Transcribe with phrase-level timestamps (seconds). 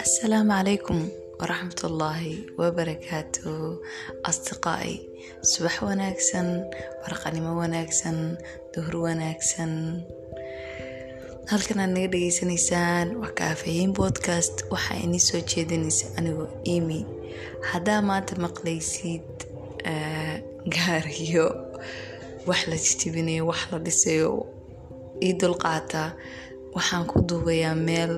[0.00, 1.08] السلام عليكم
[1.40, 3.78] ورحمة الله وبركاته
[4.26, 4.96] أصدقائي
[5.44, 6.68] subax wanaagsan
[7.04, 8.36] warqanimo wanaagsan
[8.72, 10.00] duhur wanaagsan
[11.52, 17.00] halkan aad naga dhageysanaysaan waa kaafahiin podcast waxaa inii soo jeedinaysa anigoo imi
[17.72, 19.28] haddaa maanta maqlaysid
[20.76, 21.46] gaariyo
[22.48, 24.32] wax la jijibinayo wax la dhisayo
[25.25, 26.03] ii dulqaata
[26.75, 28.13] waxaan ku duubayaa meel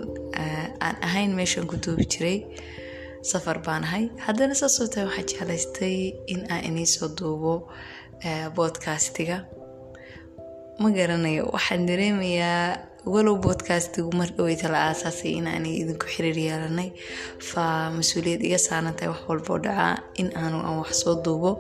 [0.86, 2.38] aan ahayn meeshaan ku duubi jiray.
[3.30, 4.04] Safar baan ahay.
[4.26, 5.96] Haddana saasoo tahay waxaa jeclaystay
[6.34, 7.54] in aan inii soo duubo
[8.56, 9.38] bodcastiga
[10.82, 16.90] ma garanayo waxaan dareemayaa walow bodcastigu mar dhaweyta la aasaasay inaan idinku xiriir yeelanay.
[17.50, 17.64] Fa
[17.98, 21.52] mas'uuliyad iga saaran tahay wax walboo dhacaa in aanu aan wax soo duubo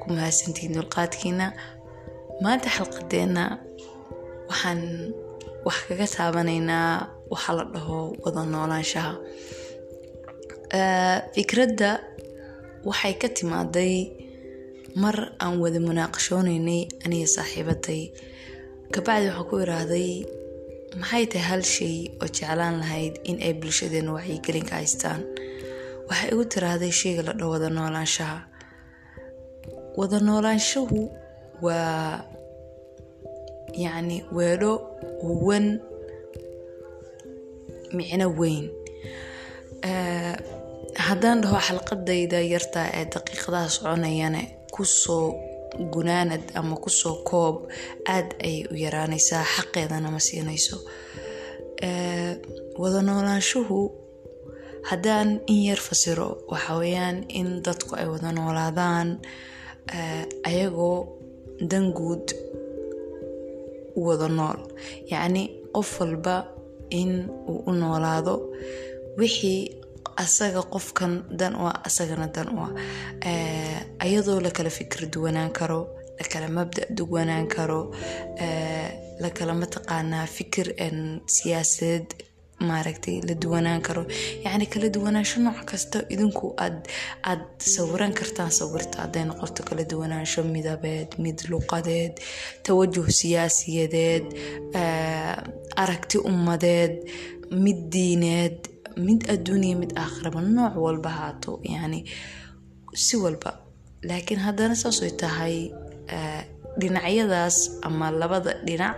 [0.00, 1.46] ku mahadsantihiin dulqaadkiina.
[2.42, 3.44] Maanta xalqadeenna
[4.50, 4.80] waxaan
[5.66, 6.92] wax kaga taabanaynaa
[7.32, 9.12] waxa la dhaho wada noolaanshaha.
[11.34, 11.90] Fikradda
[12.88, 13.94] waxay ka timaaday
[15.02, 18.02] mar aan wada munaaqashoonaynay aniga saaxiibaday
[18.94, 20.10] kabacdi waxaa ku iraahday
[21.00, 25.20] maxay tahay hal shay oo jeclaan lahayd in ay bulshadeena wacyigelin ka haystaan?
[26.08, 28.38] Waxay igu tiraahday shayga la dhaho wada noolaanshaha.
[29.98, 30.98] Wada noolaanshahu
[31.64, 32.24] waa
[33.84, 34.72] yacni weedho
[35.46, 35.66] wan
[37.96, 38.66] micno weyn.
[41.06, 44.40] Haddaan dhaho xalqadayda yartaa ee daqiiqadaha soconayana
[44.74, 45.26] ku soo
[45.94, 47.56] gunaanad ama ku soo koob
[48.14, 50.76] aad ayay u yaraanaysaa xaqeedana ma siinayso.
[52.80, 53.78] Wada noolaanshuhu
[54.90, 59.08] haddaan in yar fasiro waxa weeyaan in dadku ay wada noolaadaan
[60.48, 60.98] ayagoo
[61.70, 62.26] danguud
[64.06, 64.58] wada nool.
[65.10, 65.42] Yacni
[65.74, 66.36] qof walba
[66.90, 67.12] in
[67.50, 68.34] uu u noolaado
[69.18, 69.60] wixii
[70.16, 72.72] asaga qofkan dan u ah asagana dan u ah.
[74.04, 75.80] Ayadoo lakala fikir duwanaan karo
[76.20, 77.80] lakala mabda duwanaan karo
[79.22, 80.66] lakala mataqaanaa fikir
[81.36, 82.08] siyaasadeed
[82.60, 84.02] maaragtay la duwanaan karo.
[84.44, 86.88] Yacni kala duwanaansho nooc kasta idinku aad
[87.30, 88.96] aad sawiran kartaan sawirta.
[89.04, 92.14] Hadday noqoto kala duwanaansho midabeed mid luqadeed
[92.66, 94.26] tawajuh siyaasiyadeed
[95.82, 96.94] aragti ummadeed
[97.64, 98.58] mid diineed
[99.06, 101.60] mid adduuniya mid aakhiraba nooc walba haato.
[101.62, 102.04] Yani
[102.94, 103.50] si walba.
[104.08, 105.56] Laakiin haddana saasay tahay
[106.80, 108.96] dhinacyadaas ama labada dhinac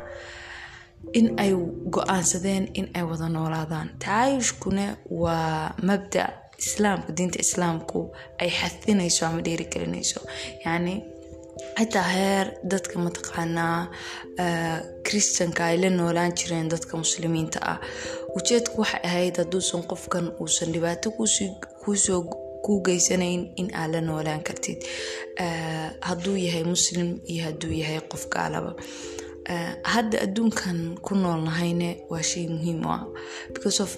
[1.12, 1.52] in ay
[1.94, 3.88] go'aansadeen in ay wada noolaadaan.
[3.98, 6.24] Tacaayushkuna waa mabda
[6.58, 8.00] islaamka diinta islaamku
[8.40, 10.20] ay xafinayso ama dhiirigelinayso.
[10.64, 10.94] Yacni
[11.78, 13.78] xitaa heer dadka mataqaanaa
[15.06, 17.78] kristanka ay la noolaan jireen dadka muslimiinta ah.
[18.36, 21.10] Ujeedku waxay ahayd hadduusan qofkan uusan dhibaato
[21.84, 22.20] kuusoo
[22.64, 24.78] ku geysanayn in aad la noolaan kartid.
[26.08, 28.72] Hadduu yahay muslim iyo hadduu yahay qof gaalaba
[29.92, 33.02] hadda adduunkan ku noolnahayne waa shay muhiim u ah
[33.54, 33.90] because of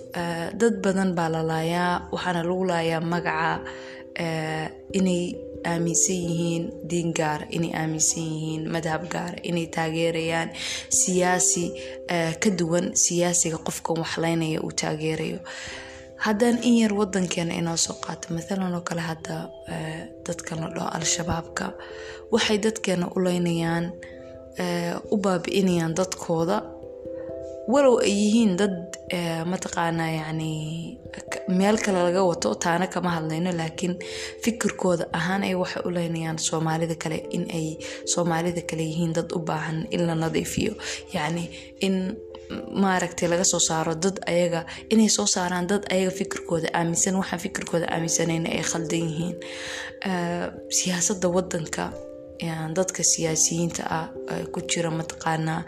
[0.61, 3.61] dad badan baa la laayaa waxaana lagu laayaa magaca
[4.99, 5.23] inay
[5.73, 10.49] aaminsan yihiin diin gaara inay aaminsan yihiin madhab gaara inay taageerayaan
[11.01, 11.65] siyaasi
[12.43, 15.39] ka duwan siyaasiga qofkan waxlaynaya uu taageerayo.
[16.25, 19.37] Haddaan in yar wadankeena inoo soo qaato mathalan oo kale hadda
[20.27, 21.65] dadkan la dhaho al-shabaabka
[22.35, 23.85] waxay dadkeena u leynayaan
[25.11, 26.59] u baabi'inayaan dadkooda.
[27.73, 28.75] Walow ay yihiin dad
[29.51, 30.51] mataqaanaa yacni
[31.59, 33.95] meel kale laga wato taana kama hadlayno laakiin
[34.45, 37.67] fikirkooda ahaan ay waxay u leynayaan soomaalida kale in ay
[38.13, 40.73] soomaalida kale yihiin dad u baahan in la nadiifiyo.
[41.15, 41.45] Yacni
[41.87, 41.97] in
[42.83, 44.61] maaragtay laga soo saaro dad ayaga
[44.93, 49.37] inay soo saaraan dad ayaga fikirkooda aaminsan waxaan fikirkooda aaminsanayna ay khaldan yihiin.
[50.79, 51.85] Siyaasadda wadanka
[52.77, 54.07] dadka siyaasiyiinta ah
[54.53, 55.61] ku jira mataqaanaa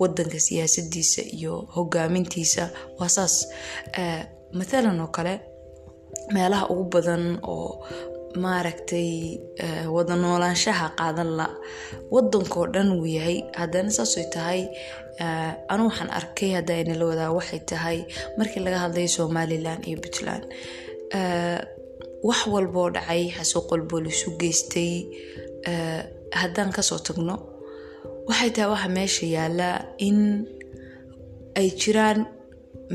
[0.00, 2.64] wadanka siyaasadiisa iyo hogaamintiisa
[2.98, 3.34] waa saas
[4.58, 5.34] mathalan oo kale
[6.34, 7.24] meelaha ugu badan
[7.54, 7.70] oo
[8.44, 9.10] maaragtay
[9.94, 11.46] wada noolaanshaha qaadan la
[12.14, 13.38] wadankoo dhan wuu yahay.
[13.60, 14.60] Haddana saasay tahay
[15.72, 17.98] anu waxaan arkay hadda inala wadaa waxay tahay
[18.38, 20.44] markii laga hadlaya somalilan iyo puntland
[22.28, 24.00] wax walboo dhacay xasuuq walboo
[24.40, 24.92] geystay
[26.40, 27.34] haddaan ka soo tagno
[28.28, 29.76] waxay tahay waxa meesha yaallaa
[30.08, 30.18] in
[31.58, 32.18] ay jiraan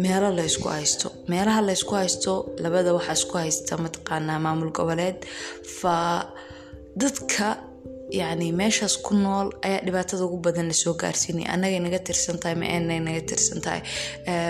[0.04, 1.08] meelo la ysku haysto.
[1.32, 2.32] Meelaha la ysku haysto
[2.64, 5.18] labada waxaa isku haysta mataqaanaa maamul goboleed
[5.80, 5.96] fa
[7.02, 7.48] dadka
[8.20, 12.56] yani meeshaas ku nool ayaa dhibaatada ugu badan la soo gaarsiinaya annagay naga tirsan tahay
[12.62, 12.66] ma
[13.08, 13.82] naga tirsan tahay.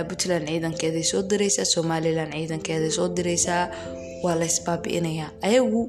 [0.08, 3.64] Puntland ciidankeeday soo diraysaa somalilan ciidankeeday soo diraysaa
[4.24, 5.82] waa la isbaabi'inayaa ayagu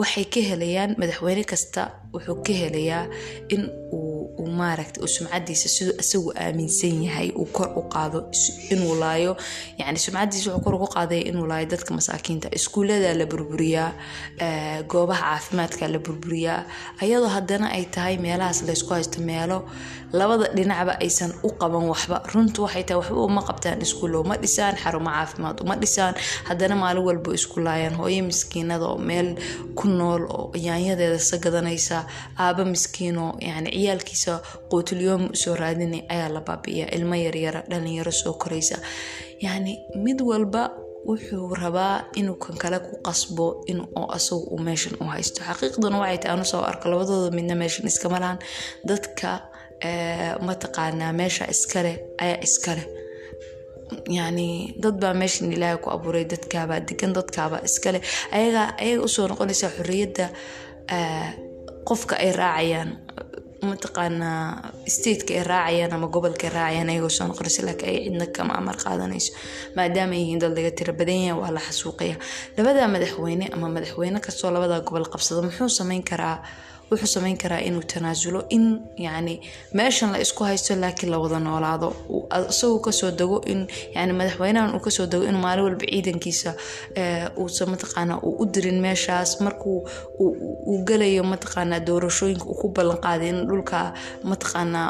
[0.00, 1.82] waxay ka helayaan madaxweyne kasta.
[2.14, 3.02] Wuxuu ka helayaa
[3.54, 3.62] in
[3.98, 4.13] uu
[4.46, 8.18] maaragta uu sumcadiisa siduu isagu aaminsan yahay uu kor u qaado
[8.70, 9.36] inuu laayo
[9.78, 12.48] yani sumcadiisa wuxuu kor ugu qaadaya inuu laayo dadka masaakiinta.
[12.58, 13.92] Iskuullada la burburiyaa
[14.88, 16.64] goobaha caafimaadka la burburiyaa.
[17.02, 19.68] Ayadoo haddana ay tahay meelahaas laysku haysto meelo
[20.12, 22.22] labada dhinacba aysan u qaban waxba.
[22.34, 26.14] Runtu waxay tahay waxba uma qabtaan iskuulo uma dhisaan xarumo caafimaad uma dhisaan
[26.48, 29.34] haddana maalin walba isku laayaan hooyo miskiinada oo meel
[29.74, 32.04] ku nool oo yaanyadeeda sa
[32.38, 34.33] aaba miskiinoo yani ciyaalkiisa
[34.70, 38.76] quutulyoom u soo raadinay ayaa la baabi'iya ilmo yaryara dhalinyaro soo koraysa.
[39.46, 39.72] Yani
[40.04, 40.62] mid walba
[41.08, 43.78] wuxuu rabaa inuu kan kale ku qasbo in
[44.16, 45.40] asagu uu meeshan u haysto.
[45.48, 48.38] Xaqiiqduna waxay tahay anu soo arko labadooda midna meeshan iskama lahan
[48.88, 49.30] dadka
[50.46, 52.86] mataqaanaa meesha iskaleh ayaa iskaleh
[54.18, 54.46] yani
[54.82, 58.00] dad baa meeshan ilaahay ku abuuray dadkaabaa degan dadkaabaa iskaleh
[58.36, 60.26] ayagaa ayaga u soo noqonaysa xorriyadda
[61.88, 62.90] qofka ay raacayaan
[63.72, 68.52] mataqaanaa stateka ay raacayaan ama gobolka ay raacayaan ayagoo soo noqonaysa laakiin ay cidna kama
[68.60, 69.30] amar qaadanayso.
[69.76, 72.16] Maadaama yihiin dad laga tira badan yahay waa la xasuuqaya.
[72.56, 76.36] Labada madaxweyne ama madaxweyne kastoo labada gobol qabsado muxuu sameyn karaa
[76.90, 78.64] wuxuu sameyn karaa inuu tanaasulo in
[79.06, 79.34] yani
[79.78, 81.88] meeshan la isku haysto laakiin la wada noolaado.
[82.50, 83.66] Isagoo ka soo dego in
[83.96, 86.50] yani madaxweynahan uu ka soo dego in maalin walba ciidankiisa
[87.38, 89.88] uusa mataqaana uu u dirin meeshaas markuu
[90.20, 93.92] uu galayo mataqaana doorashooyinka uu ku ballan qaaday in dhulka
[94.30, 94.80] mataqaana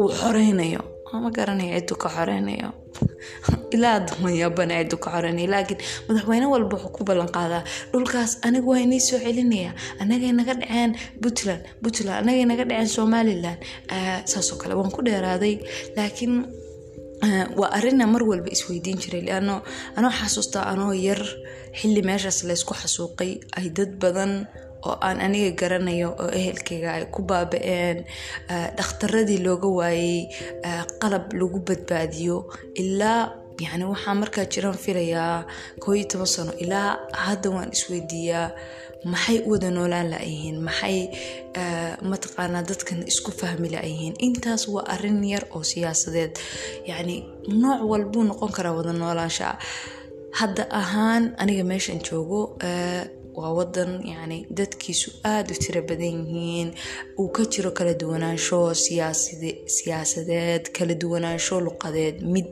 [0.00, 0.80] uu xoreynayo
[1.22, 2.68] ma garanayo ciddu ka xoreynayo
[3.74, 7.62] ilaa damayabana ciddu ka xoreynayo laakiin madaxweyne walba wuxuu ku ballan qaadaa
[7.92, 10.90] dhulkaas anigu waa inii soo celinaya anagay naga dhaceen
[11.22, 13.58] puntland puntland anagay naga dhaceen somalilan
[14.32, 15.54] saasoo kale waan ku dheeraaday
[15.96, 16.34] laakiin
[17.60, 19.22] waa arina mar walba isweydiin jiray.
[19.28, 19.62] Leano
[19.96, 21.22] anoo xasuustaa anoo yar
[21.78, 24.32] xilli meeshaas laysku xasuuqay ay dad badan
[24.86, 27.98] oo aan aniga garanayo oo ehelkayga ay ku baaba-een
[28.78, 30.28] dhakhtaradii looga waayey
[31.00, 32.36] qalab lagu badbaadiyo.
[32.82, 33.22] Ilaa
[33.60, 35.46] yani waxaa markaa jiraan filayaa
[35.82, 36.52] koo iyo toban sano.
[36.64, 38.50] Ilaa hadda waan isweydiiyaa
[39.04, 40.98] maxay u wada noolaan layihiin maxay
[42.10, 46.34] mataqaanaa dadkan isku fahmi layihiin intaas waa arrin yar oo siyaasadeed.
[46.86, 47.16] Yani
[47.62, 49.58] nooc walbuu noqon karaa wada noolaansha
[50.38, 52.40] hadda ahaan aniga meeshan joogo
[53.38, 56.68] waa wadan yani dadkiisu aada u tiro badan yihiin.
[57.20, 58.60] Uu ka jiro kala duwanaansho
[59.76, 62.50] siyaasadeed kala duwanaansho luqadeed mid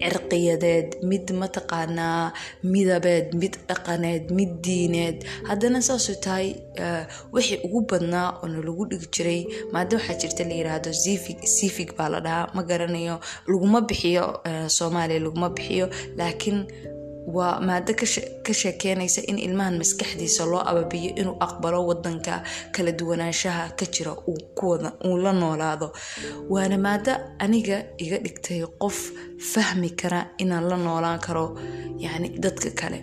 [0.00, 2.32] cirqiyadeed mid mataqaanaa
[2.72, 5.18] midabeed mid dhaqaneed mid diineed.
[5.48, 6.48] Haddana saasoo tahay
[7.34, 9.40] wixii ugu badnaa oona lagu dhigi jiray
[9.72, 10.90] maada waxaa jirta la yiraahdo
[11.56, 13.16] sifig baa la dhahaa ma garanayo.
[13.50, 14.24] Laguma bixiyo
[14.76, 15.86] soomaaliya laguma bixiyo
[16.18, 16.58] laakiin
[17.36, 17.92] waa maado
[18.46, 22.42] ka sheekeynaysa in ilmahan maskaxdiisa loo ababiyo inuu aqbalo wadanka
[22.74, 25.92] kala duwanaanshaha ka jira uu la noolaado.
[26.52, 27.12] Waana maado
[27.44, 28.98] aniga iga dhigtay qof
[29.52, 31.44] fahmi kara inaan la noolaan karo
[32.04, 32.98] yani dadka kale.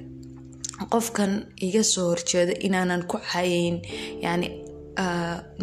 [0.92, 1.32] Qofkan
[1.62, 3.78] iga soo horjeeda inaanan ku cayayn
[4.26, 4.48] yani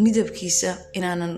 [0.05, 1.35] midabkiisa inaanan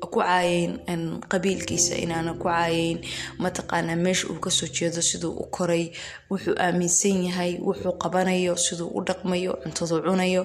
[0.00, 2.98] ku caayayn qabiilkiisa inaanan ku caayayn
[3.42, 5.84] mataqaanaa meesha uu ka soo jeedo siduu u koray
[6.30, 10.42] wuxuu aaminsan yahay wuxuu qabanayo siduu u dhaqmayo cuntaduu cunayo.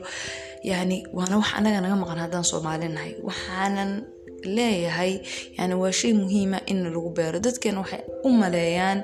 [0.69, 3.13] Yani waana wax anaga naga maqan haddaan soomaali nahay.
[3.27, 3.91] Waxaanan
[4.57, 5.13] leeyahay.
[5.57, 7.39] Yani waa shay muhiima in lagu beero.
[7.45, 8.99] Dadkeena waxay u maleeyaan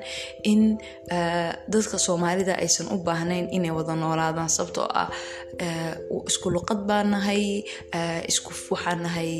[0.52, 0.78] in
[1.72, 5.08] dadka soomaalida aysan u baahnayn inay wada noolaadaan sababtoo ah
[6.30, 7.44] isku luqad baa nahay
[8.32, 9.32] isku waxaa nahay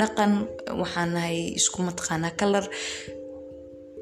[0.00, 0.32] dhaqan
[0.80, 2.64] waxaa nahay isku mataqaanaa kalar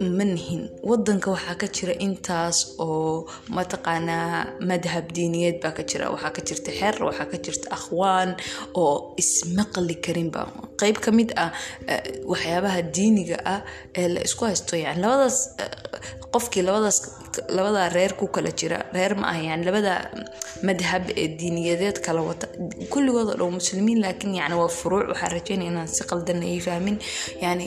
[0.01, 0.63] ma nihin.
[0.83, 6.11] Wadanka waxaa ka jira intaas oo mataqaanaa madhab diiniyeed baa ka jira.
[6.15, 8.31] Waxaa ka jirta xer waxaa ka jirta akhwaan
[8.75, 10.43] oo ismaqli karinba
[10.81, 11.51] qeyb ka mid ah
[12.33, 13.61] waxyaabaha diiniga ah
[13.95, 14.75] ee la isku haysto.
[14.77, 15.39] Yani labadaas
[16.35, 16.99] qofkii labadaas
[17.57, 18.79] labadaa reer ku kala jira.
[18.97, 19.95] Reer ma ah yani labada
[20.69, 22.47] madhab ee diiniyadeed kala wata.
[22.93, 25.09] Kulligood oo dhow muslimiin laakiin yani waa furuuc.
[25.13, 26.97] Waxaa rajeynaya inaan si qaldan ay fahmin.
[27.45, 27.67] Yani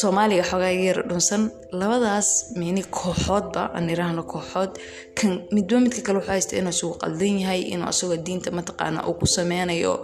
[0.00, 1.42] soomaaliga xoogaa yar dhunsan
[1.80, 4.72] labadaas mini kooxoodba aan iraahno kooxood
[5.18, 9.14] kan midba midka kale wuxuu haysta inuu isugu qaldan yahay inuu asagoo diinta mataqaana uu
[9.20, 9.94] ku sameynayo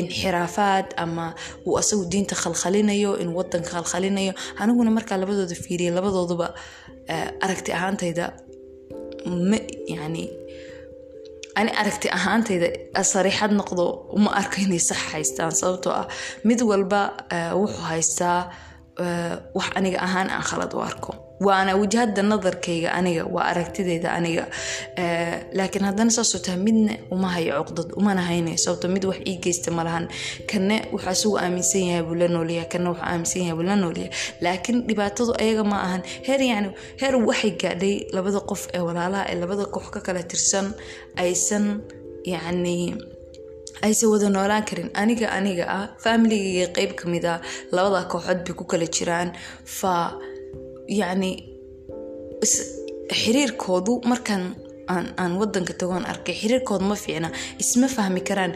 [0.00, 1.34] inxiraafaad ama
[1.66, 4.32] uu asagu diinta khalkhalinayo inuu wadanka khalkhalinayo.
[4.60, 6.46] Aniguna markaa labadooda fiiriya labadooduba
[7.44, 8.24] aragti ahaantayda
[9.50, 9.58] ma
[9.94, 10.24] yani
[11.56, 12.68] ani aragti ahaantayda
[13.12, 13.84] sariixad noqdo
[14.16, 16.06] uma arko inay sax haystaan sababtoo ah
[16.44, 17.00] mid walba
[17.60, 18.40] wuxuu haystaa
[19.54, 21.12] wax aniga ahaan aan khalad u arko.
[21.46, 24.44] Waana wajahada nadarkayga aniga waa aragtideyda aniga.
[25.52, 29.70] Laakiin haddana saasoo tahay midna uma hayo cuqdad umana haynayo sababto mid wax ii geysta
[29.70, 30.08] malahan
[30.50, 34.10] kanne wuxuu aaminsan yahay buu la noolyahay kanne wuxuu aaminsan yahay buu la noolyahay
[34.40, 36.02] laakiin dhibaatadu ayaga ma ahan.
[36.26, 40.66] Heer yacni heer waxay gaadhay labada qof ee walaalaha ee labada koox ka kala tirsan
[41.22, 41.64] aysan
[42.32, 42.76] yacni
[43.84, 47.34] aysan wada noolaan karin aniga aniga ah faamiligayga qeyb ka mid a
[47.76, 49.28] labada kooxood bay ku kala jiraan.
[49.78, 49.92] Fa
[51.00, 51.32] yacni
[53.20, 54.44] xiriirkoodu markaan
[55.22, 57.28] aan wadanka tagoon arkay xiriirkoodu ma fiicna
[57.62, 58.52] isma fahmi karaan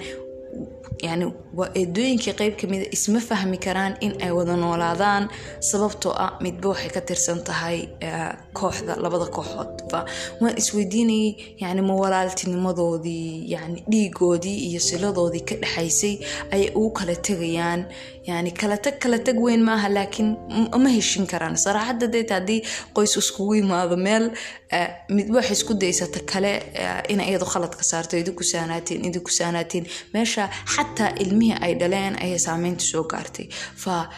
[1.03, 1.27] yani
[1.59, 5.29] waa eedooyinkii qeyb kamida isma fahmi karaan in ay wada noolaadaan
[5.71, 7.79] sababtoo ah midba waxay ka tirsan tahay
[8.53, 9.73] kooxda labada kooxood.
[9.91, 10.05] Fa
[10.41, 11.95] waan isweydiinayay yani ma
[13.55, 16.15] yani dhiigoodii iyo siladoodii ka dhexaysay
[16.53, 17.85] ayay ugu kala tegayaan.
[18.27, 20.37] Yani kala tag kala tag weyn maaha laakiin
[20.83, 21.57] ma heshin karaan.
[21.57, 22.63] Saraaxadda deeta haddii
[22.95, 24.31] qoys iskugu yimaado meel
[25.09, 26.53] midba waxay isku daysata kale
[27.09, 29.87] ina iyadu khaladka saarto idinku saanaatiin idinku saanaatiin.
[30.15, 30.49] Meesha
[30.81, 33.49] xataa ilmihii ay dhaleen ayay saameynta soo gaartay.
[33.77, 34.09] Fa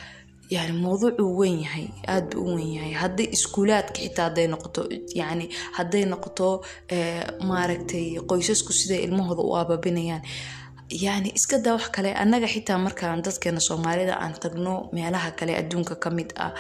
[0.51, 2.93] yani mowduucuu weyn yahay aad buu u weyn yahay.
[3.03, 4.83] Hadday iskuulaadka xitaa hadday noqoto
[5.15, 6.49] yani hadday noqoto
[7.51, 10.23] maaragtay qoysasku siday ilmahooda u abaabinayaan.
[11.03, 15.95] Yani iska daa wax kale annaga xitaa markaan dadkeena soomaalida aan tagno meelaha kale adduunka
[15.95, 16.53] ka mid ah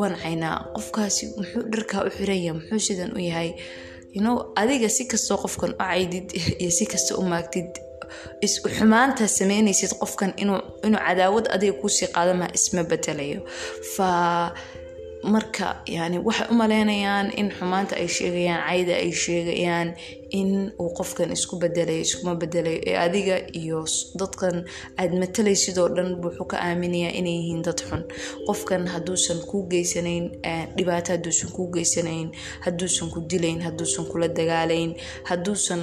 [0.00, 3.54] wancaynaa qofkaasi muxuu dharkaa u xiranya muxuu sidan u yahay?
[4.18, 6.28] Yno adiga si kastoo qofkan u caydid
[6.60, 7.91] iyo si kasta u maagtid
[8.78, 10.60] xumaantaa sameynaysid qofkan inuu
[11.06, 13.40] cadaawad adiga kuusii qaadamaha isma bedelayo.
[13.96, 14.08] Fa
[15.34, 19.88] marka yani waxay u maleynayaan in xumaanta ay sheegayaan cayda ay sheegayaan
[20.30, 20.50] in
[20.82, 23.84] uu qofkan isku bedelayo iskuma bedelayo ee adiga iyo
[24.20, 24.56] dadkan
[24.98, 28.02] aad matalaysidoo dhan wuxuu ka aaminayaa inay yihiin dad xun.
[28.46, 30.24] Qofkan hadduusan kuu geysanayn
[30.76, 32.28] dhibaato hadduusan kuu geysanayn
[32.66, 34.90] hadduusan ku dilayn hadduusan kula dagaalayn
[35.30, 35.82] hadduusan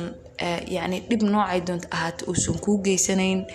[0.75, 3.45] yacni dhib noocay doonta ahaata uusan kuu geysanayn.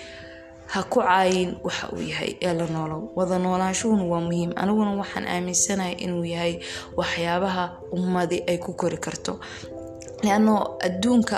[0.72, 4.50] Ha ku caayin waxa uu yahay ee la noolow wada noolaanshuhuna waa muhiim.
[4.56, 6.54] Aniguna waxaan aaminsanahay inuu yahay
[6.96, 9.38] waxyaabaha ummadi ay ku kori karto.
[10.24, 10.54] Leano
[10.86, 11.36] adduunka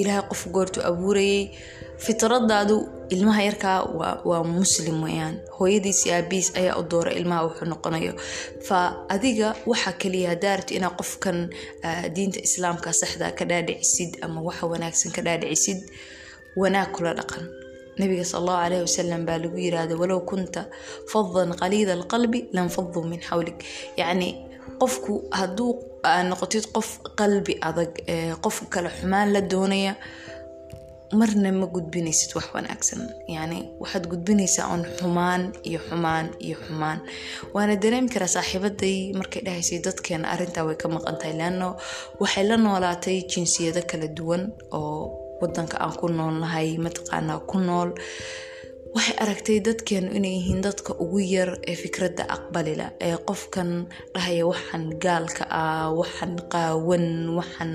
[0.00, 1.50] ilaahay qof goortu abuurayay
[2.04, 2.76] fitradaadu
[3.14, 3.78] ilmaha yarkaa
[4.28, 8.12] waa muslim weyaan hooyadiis aabiis ayaa u doora ilmaha wuxuu noqonayo.
[8.68, 8.78] Fa
[9.14, 11.38] adiga waxaa kaliya hadaa inaa qofkan
[12.14, 15.78] diinta islaamka saxda ka dhaadhicisid ama waxa wanaagsan ka dhaadhicisid
[16.56, 17.44] wanaag kula dhaqan.
[17.98, 20.62] Nabiga sal allahu caleyhi wasalam baa lagu yiraahda walow kunta
[21.12, 23.58] fadan qaliida alqalbi lanfaduu min xawlik
[24.00, 24.28] yacni
[24.80, 25.70] qofku hadduu
[26.30, 26.88] noqotid qof
[27.20, 27.92] qalbi adag
[28.44, 29.92] qofka kale xumaan la doonaya
[31.12, 33.00] marna ma gudbinaysid wax wanaagsan.
[33.28, 36.98] Yani waxaad gudbinaysaa un xumaan iyo xumaan iyo xumaan.
[37.54, 41.76] Waana dareemi karaa saaxiibaday markay dhahaysay dadkeena arintaa way ka maqan tahay leano
[42.20, 47.90] waxay la noolaatay jinsiyado kala duwan oo wadanka aan ku noolnahay mataqaanaa ku nool
[48.94, 53.70] waxay aragtay dadkeenu inay yihiin dadka ugu yar ee fikradda aqbalila ee qofkan
[54.14, 57.06] dhahaya waxaan gaalka ah waxaan qaawan
[57.38, 57.72] waxaan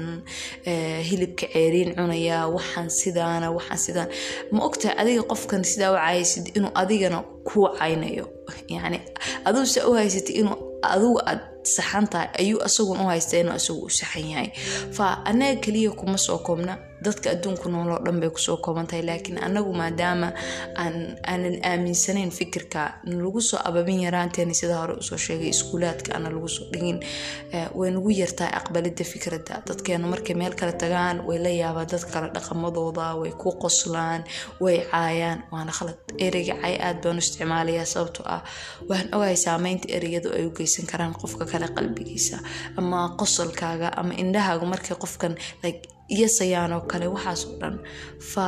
[1.09, 4.09] hilibka ceeriin cunaya waxaan sidaana waxaan sidaan
[4.55, 8.25] ma ogtahay adiga qofkan sidaa u caysid inuu adigana kuu caynayo?
[8.73, 8.99] Yani
[9.47, 10.57] aduu se u haysatay inuu
[10.93, 11.41] adigu aad
[11.75, 14.49] saxan tahay ayuu asagun u haysta inuu isagu u saxan yahay.
[14.95, 16.73] Fa anaga keliya kuma soo koobna
[17.05, 20.29] dadka adduunku nooloo dhan bay ku soo kooban tahay laakiin anagu maadaama
[20.83, 26.47] aanan aaminsanayn fikirka nalagu soo ababin yaraanteena sida hore u soo sheegay iskuulaadka ana lagu
[26.55, 26.99] soo dhigin
[27.79, 29.55] way nagu yartahay aqbalida fikradda.
[29.67, 34.21] Dadkeenu markay meel kale tagaan way la yaabaan dad kale dhaqamadooda way ku qoslaan
[34.63, 35.39] way caayaan.
[35.51, 38.41] Waana khalad ereyga cay aad baan u isticmaalayaa sababtoo ah
[38.89, 42.37] waxaan ogahay saameynta ereyadu ay u geysan karaan qofka kale qalbigiisa
[42.79, 45.81] ama qosolkaaga ama indhahaaga markay qofkan like
[46.15, 47.75] iyasayaan oo kale waxaasoo dhan.
[48.31, 48.45] Fa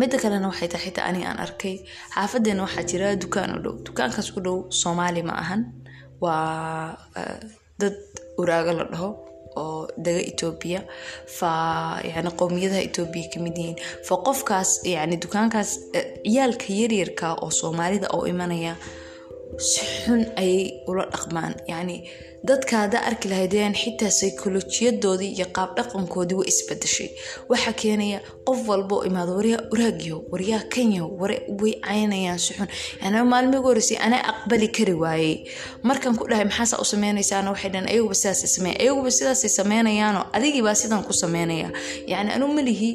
[0.00, 1.74] midda kalena waxay tahay xitaa aniga aan arkay.
[2.14, 3.74] Xaafadeena waxaa jira dukaan u dhow.
[3.86, 5.62] Dukaankaas u dhow soomaali ma ahan.
[6.22, 6.96] Waa
[7.80, 7.94] dad
[8.40, 9.10] uraago la dhaho
[9.62, 10.80] oo daga etoobiya
[11.38, 11.50] fa
[12.12, 13.76] yani qowmiyadaha etoobiya ka mid yihiin.
[14.06, 15.70] Fa qofkaas yani dukaankaas
[16.24, 18.74] ciyaalka yaryarka oo soomaalida oo imanaya
[19.58, 21.54] si xun ayay ula dhaqmaan.
[21.68, 21.96] Yacni
[22.48, 27.08] dadka haddaa arki lahaydeen xitaa saykolojiyaddoodii iyo qaab dhaqankoodii way isbedeshay
[27.50, 28.18] waxaa keenaya
[28.48, 30.62] qof walba oo imaado waryaa uraagiyo waryaa
[31.20, 32.68] ware way caynayaan si xun
[33.02, 35.34] yani maalmii ugu horreysay anaa aqbali kari waayey.
[35.82, 40.74] Markaan ku dhahay maxaasaa u sameynaysaana waxay dhahan ayaguba sidaasay sameyn ayaguba sidaasay sameynayaanoo adigiibaa
[40.74, 41.70] sidan ku sameynaya.
[42.10, 42.90] Yacni anu malihi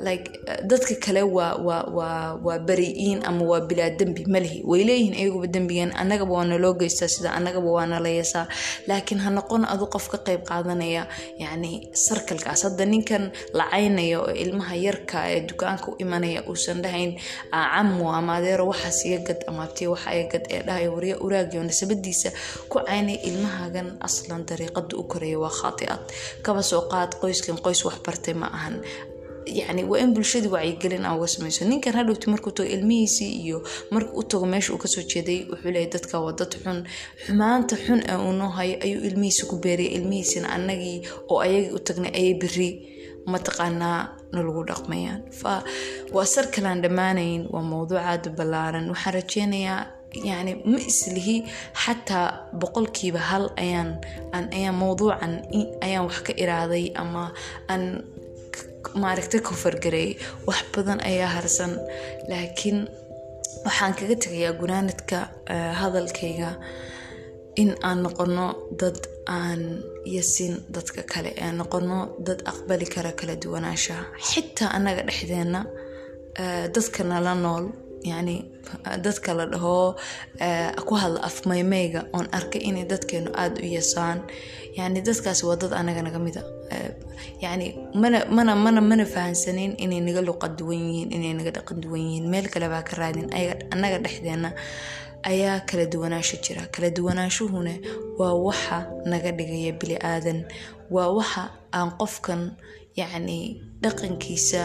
[0.00, 4.84] like uh, dadka kale waa waa waa waa bari-iin ama waa bilaa dembi malihi way
[4.88, 8.48] leeyihiin ayaguba dembigan annagaba waa naloo geystaa sida annagaba waa nala yeesaa.
[8.88, 11.02] Laakiin ha noqon adu qof ka qayb qaadanaya
[11.42, 17.12] yacni sarkalkaas hadda ninkan lacaynaya oo ilmaha yarka ee dukaanka u imanaya uusan dhahayn
[17.52, 22.30] camo ama adeero waxaas iga gad ama waxa iga gad ee dhahaya warya uraagiyo nasabadiisa
[22.72, 26.02] ku caynaya ilmahagan aslan dariiqada u koraya waa khaati'ad
[26.44, 28.76] kaba soo qaad qoyskan qoys waxbartay ma ahan
[29.46, 31.64] yani waa in bulshadii wacyigelin aan uga samayso.
[31.64, 35.70] Ninkan hadhowti markuu tago ilmihiisii iyo markuu u tago meesha uu ka soo jeeday wuxuu
[35.70, 36.78] leeyahy dadka waa dad xun.
[37.26, 38.32] Xumaanta xun ee uu
[38.84, 39.94] ayuu ilmihiisa ku beeriyay.
[39.98, 42.70] Ilmihiisina annagii oo ayagii u tagnay ayay beri.
[43.26, 44.00] Mataqaanaa
[44.32, 45.62] nalagu dhaqmayaan fa
[46.14, 48.90] waa sar kalaan dhammaanayn waa mowduucaada ballaaran.
[48.90, 49.80] Waxaan rajeynayaa
[50.24, 51.36] yani ma islihi
[51.82, 52.28] xataa
[52.60, 53.90] boqolkiiba hal ayaan
[54.56, 55.32] ayaan mowduucan
[55.86, 57.32] ayaan wax ka iraaday ama
[57.68, 57.82] aan
[59.02, 60.12] maaragta kofargareeyay
[60.48, 61.72] wax badan ayaa harsan.
[62.30, 62.78] Laakiin
[63.66, 65.18] waxaan kaga tegayaa gunaanadka
[65.80, 66.50] hadalkayga
[67.62, 68.46] in aan noqono
[68.80, 68.98] dad
[69.38, 69.62] aan
[70.16, 74.04] yasin dadka kale ee noqono dad aqbali kara kala duwanaanshaha.
[74.30, 75.60] Xitaa annaga dhexdeenna
[76.74, 77.64] dadka nala nool
[78.10, 78.36] yacni
[79.04, 79.76] dadka la dhaho
[80.88, 84.18] ku hadla afmaymeyga oon arkay inay dadkeenu aada u yasaan
[84.78, 86.42] yani dadkaasi waa dad anaga naga mida.
[87.40, 92.00] Yani mana mana mana mana fahansaneyn inay naga luqa duwan yihiin inay naga dhaqan duwan
[92.06, 92.26] yihiin.
[92.32, 93.28] Meel kale baa ka raadin.
[93.72, 94.50] Annaga dhexdeena
[95.30, 96.62] ayaa kala duwanaansho jira.
[96.74, 97.72] Kala duwanaanshuhuna
[98.18, 98.78] waa waxa
[99.10, 100.44] naga dhigaya bili aadan
[100.90, 102.42] waa waxa aan qofkan
[103.00, 103.38] yacni
[103.82, 104.62] dhaqankiisa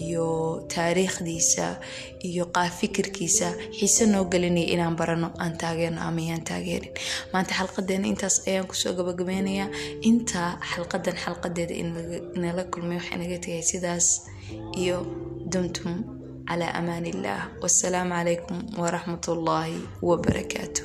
[0.00, 0.26] iyo
[0.74, 1.66] taariikhdiisa
[2.28, 6.92] iyo qaafikirkiisa xiise noo gelinaya inaan barano aan taageerno ama yaan taageerin.
[7.32, 9.68] Maanta xalqadeena intaas ayaan ku soo gabagabeynayaa.
[10.08, 11.74] Intaa xalqadan xalqadeeda
[12.36, 14.06] inala kulmay waxaa naga tagay sidaas
[14.82, 14.96] iyo
[15.52, 15.92] dumtum
[16.48, 20.82] calaa amaan illaah wassalaamu calaykum waraxmat ullaahi wabarakaatu